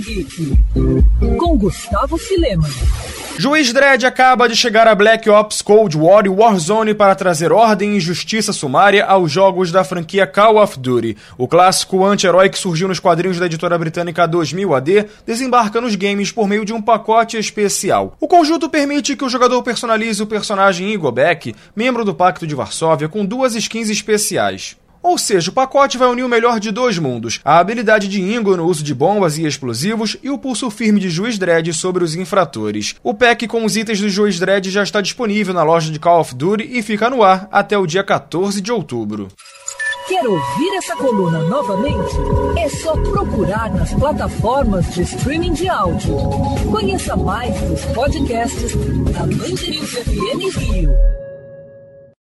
Geek, 0.00 0.56
com 1.38 1.58
Gustavo 1.58 2.16
Filema. 2.16 2.66
Juiz 3.36 3.72
Dredd 3.72 4.04
acaba 4.06 4.48
de 4.48 4.56
chegar 4.56 4.86
a 4.86 4.94
Black 4.94 5.28
Ops 5.28 5.60
Cold 5.60 5.96
War 5.96 6.24
e 6.24 6.28
Warzone 6.28 6.94
para 6.94 7.14
trazer 7.14 7.52
ordem 7.52 7.96
e 7.96 8.00
justiça 8.00 8.52
sumária 8.52 9.04
aos 9.04 9.30
jogos 9.30 9.70
da 9.70 9.84
franquia 9.84 10.26
Call 10.26 10.56
of 10.56 10.78
Duty. 10.78 11.16
O 11.36 11.46
clássico 11.46 12.04
anti-herói 12.04 12.48
que 12.48 12.58
surgiu 12.58 12.88
nos 12.88 13.00
quadrinhos 13.00 13.38
da 13.38 13.46
editora 13.46 13.76
britânica 13.76 14.26
2000 14.26 14.74
AD 14.74 15.06
desembarca 15.26 15.80
nos 15.80 15.94
games 15.94 16.32
por 16.32 16.48
meio 16.48 16.64
de 16.64 16.72
um 16.72 16.80
pacote 16.80 17.36
especial. 17.36 18.16
O 18.20 18.28
conjunto 18.28 18.70
permite 18.70 19.16
que 19.16 19.24
o 19.24 19.28
jogador 19.28 19.62
personalize 19.62 20.22
o 20.22 20.26
personagem 20.26 20.92
Igor 20.92 21.12
Beck, 21.12 21.54
membro 21.76 22.04
do 22.04 22.14
Pacto 22.14 22.46
de 22.46 22.54
Varsóvia, 22.54 23.08
com 23.08 23.26
duas 23.26 23.54
skins 23.54 23.90
especiais. 23.90 24.76
Ou 25.04 25.18
seja, 25.18 25.50
o 25.50 25.52
pacote 25.52 25.98
vai 25.98 26.08
unir 26.08 26.22
o 26.22 26.28
melhor 26.30 26.58
de 26.58 26.70
dois 26.70 26.98
mundos: 26.98 27.38
a 27.44 27.58
habilidade 27.58 28.08
de 28.08 28.22
Ingo 28.22 28.56
no 28.56 28.64
uso 28.64 28.82
de 28.82 28.94
bombas 28.94 29.36
e 29.36 29.44
explosivos 29.44 30.16
e 30.22 30.30
o 30.30 30.38
pulso 30.38 30.70
firme 30.70 30.98
de 30.98 31.10
Juiz 31.10 31.38
Dredd 31.38 31.74
sobre 31.74 32.02
os 32.02 32.14
infratores. 32.14 32.94
O 33.02 33.12
pack 33.12 33.46
com 33.46 33.66
os 33.66 33.76
itens 33.76 34.00
do 34.00 34.08
Juiz 34.08 34.40
Dredd 34.40 34.70
já 34.70 34.82
está 34.82 35.02
disponível 35.02 35.52
na 35.52 35.62
loja 35.62 35.92
de 35.92 35.98
Call 35.98 36.20
of 36.20 36.34
Duty 36.34 36.70
e 36.72 36.82
fica 36.82 37.10
no 37.10 37.22
ar 37.22 37.46
até 37.52 37.76
o 37.76 37.86
dia 37.86 38.02
14 38.02 38.62
de 38.62 38.72
outubro. 38.72 39.28
Quer 40.08 40.26
ouvir 40.26 40.74
essa 40.76 40.96
coluna 40.96 41.38
novamente? 41.48 42.14
É 42.58 42.68
só 42.70 42.96
procurar 42.96 43.70
nas 43.74 43.92
plataformas 43.92 44.90
de 44.94 45.02
streaming 45.02 45.52
de 45.52 45.68
áudio. 45.68 46.16
Conheça 46.70 47.14
mais 47.14 47.54
dos 47.60 47.84
podcasts 47.86 48.74
da 49.12 49.20
Mandirinhos 49.20 49.90
FM 49.90 50.56
Rio. 50.58 51.23